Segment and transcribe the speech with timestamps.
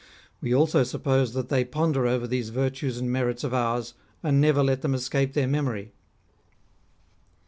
[0.41, 3.93] We also suppose that they ponder over these virtues and merits of ours,
[4.23, 5.91] and never let them escape their memory.